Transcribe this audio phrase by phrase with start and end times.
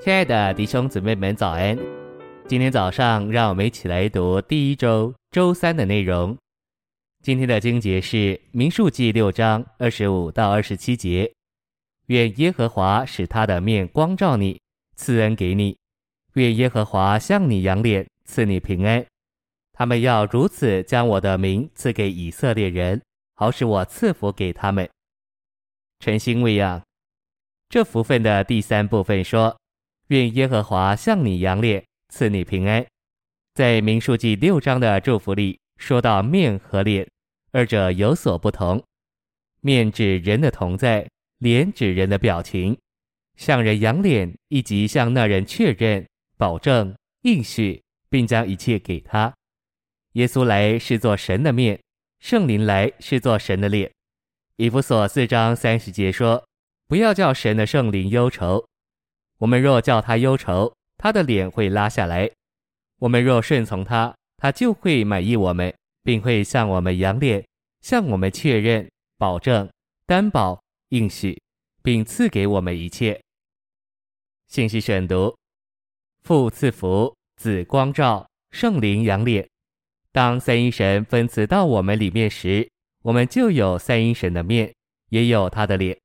[0.00, 1.76] 亲爱的弟兄姊妹们，早安！
[2.46, 6.38] 今天早上，让我们一起来读第一周周三的内容。
[7.20, 8.16] 今天的经节是
[8.52, 11.32] 《民数记》六章二十五到二十七节。
[12.06, 14.60] 愿耶和华使他的面光照你，
[14.94, 15.76] 赐恩给你；
[16.34, 19.04] 愿耶和华向你仰脸，赐你平安。
[19.72, 23.02] 他们要如此将我的名赐给以色列人，
[23.34, 24.88] 好使我赐福给他们。
[25.98, 26.80] 诚心喂养。
[27.68, 29.58] 这福分的第三部分说。
[30.08, 32.84] 愿耶和华向你扬脸，赐你平安。
[33.54, 37.06] 在民数记六章的祝福里，说到面和脸，
[37.52, 38.82] 二者有所不同。
[39.60, 41.06] 面指人的同在，
[41.38, 42.76] 脸指人的表情。
[43.36, 46.06] 向人扬脸，以及向那人确认、
[46.38, 49.32] 保证、应许，并将一切给他。
[50.12, 51.78] 耶稣来是做神的面，
[52.20, 53.90] 圣灵来是做神的脸。
[54.56, 56.42] 以弗所四章三十节说：
[56.88, 58.66] 不要叫神的圣灵忧愁。
[59.38, 62.28] 我们若叫他忧愁，他的脸会拉下来；
[62.98, 67.44] 我们若顺从他，他就会满意我们，并会向我们扬脸，
[67.80, 69.70] 向我们确认、保证、
[70.06, 71.40] 担保、应许，
[71.82, 73.20] 并赐给我们一切。
[74.48, 75.36] 信息选读：
[76.24, 79.48] 父赐福，子光照，圣灵扬脸。
[80.10, 82.68] 当三一神分赐到我们里面时，
[83.02, 84.74] 我们就有三一神的面，
[85.10, 85.96] 也有他的脸。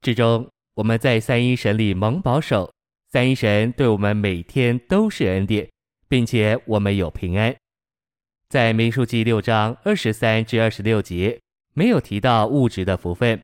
[0.00, 0.48] 至终。
[0.78, 2.72] 我们在三一神里蒙保守，
[3.10, 5.68] 三一神对我们每天都是恩典，
[6.08, 7.52] 并且我们有平安。
[8.48, 11.40] 在民数记六章二十三至二十六节，
[11.74, 13.42] 没有提到物质的福分。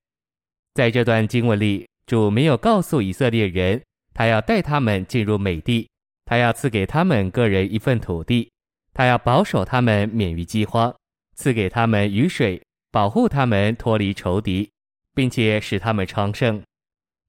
[0.75, 3.83] 在这段经文里，主没有告诉以色列人，
[4.15, 5.89] 他要带他们进入美地，
[6.27, 8.49] 他要赐给他们个人一份土地，
[8.93, 10.95] 他要保守他们免于饥荒，
[11.35, 12.62] 赐给他们雨水，
[12.93, 14.71] 保护他们脱离仇敌，
[15.12, 16.62] 并且使他们昌盛。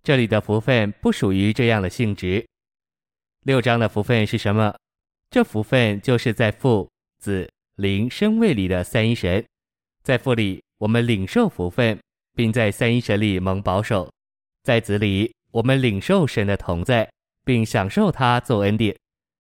[0.06, 2.46] 这里的福分不属于这样的性质。
[3.42, 4.72] 六章的福分是什么？
[5.32, 9.44] 这福分就是在父、子、灵身位里的三一神。
[10.04, 12.00] 在父里，我们领受福分，
[12.36, 14.08] 并在三一神里蒙保守；
[14.62, 17.10] 在子里，我们领受神的同在，
[17.44, 18.96] 并享受他做恩典；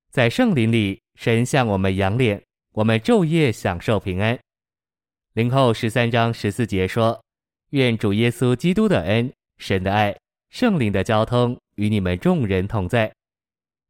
[0.10, 4.40] 在圣灵里，神向我们仰脸，我们昼夜享受平安。
[5.34, 7.24] 林后十三章十四节说
[7.70, 10.18] ：“愿主耶稣基督的恩，神的爱。”
[10.50, 13.12] 圣灵的交通与你们众人同在。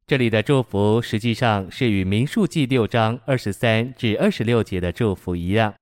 [0.06, 5.74] 这里的祝福实际上是与民数记六章二十三至二十六节的祝福一样。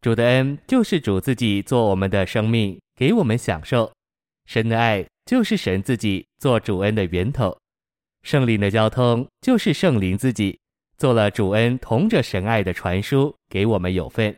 [0.00, 3.92] 主的恩就是主自己做我们的生命，给我们享受；
[4.46, 7.56] 神的爱就是神自己做主恩的源头；
[8.22, 10.58] 圣灵的交通就是圣灵自己
[10.96, 14.34] 做了主恩同着神爱的传输，给我们有份。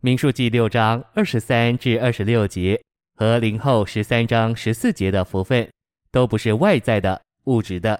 [0.00, 2.80] 民数记六章二十三至二十六节。
[3.16, 5.66] 和林后十三章十四节的福分，
[6.10, 7.98] 都不是外在的物质的。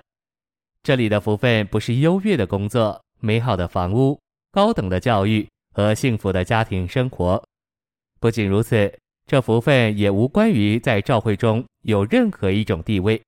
[0.83, 4.21] 这里的福分不是优越的工作、美好的房屋、
[4.53, 7.43] 高等的教育和幸福的家庭生活。
[8.21, 8.93] 不仅如此，
[9.27, 13.21] 这福分也无关于在教会中有任何一种地位。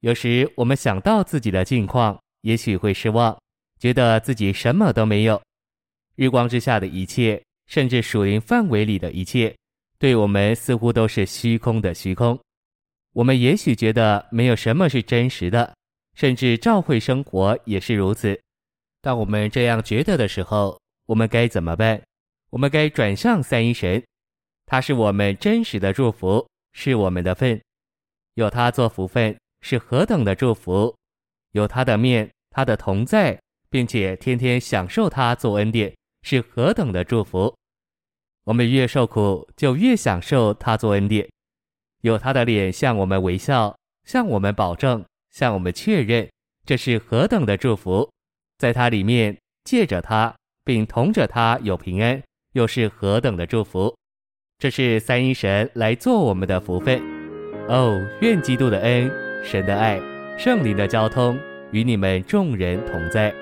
[0.00, 3.38] 有时我们想到自己的境况，也许会失望，
[3.78, 5.40] 觉得自己什么都没有。
[6.16, 9.54] 日光之下的一切，甚至属灵范围里的一切。
[10.04, 12.38] 对我们似乎都是虚空的虚空，
[13.14, 15.74] 我们也许觉得没有什么是真实的，
[16.12, 18.38] 甚至教会生活也是如此。
[19.00, 21.98] 当我们这样觉得的时候，我们该怎么办？
[22.50, 24.04] 我们该转向三一神，
[24.66, 27.58] 他是我们真实的祝福，是我们的份。
[28.34, 30.94] 有他做福分是何等的祝福，
[31.52, 37.56] 有他的面，他的同在，并且天天享受他做恩典，是何等的祝福。
[38.44, 41.28] 我们越受苦，就越享受他做恩典，
[42.02, 43.74] 有他的脸向我们微笑，
[44.04, 46.28] 向我们保证，向我们确认，
[46.66, 48.10] 这是何等的祝福！
[48.58, 52.22] 在他里面，借着他，并同着他有平安，
[52.52, 53.96] 又是何等的祝福！
[54.58, 57.00] 这是三一神来做我们的福分。
[57.68, 59.10] 哦，愿基督的恩、
[59.42, 59.98] 神的爱、
[60.38, 61.38] 圣灵的交通
[61.72, 63.34] 与你们众人同在。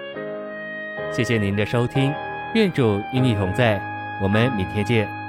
[1.12, 2.14] 谢谢您的收听，
[2.54, 3.91] 愿主与你同在。
[4.22, 5.21] 我们明天见。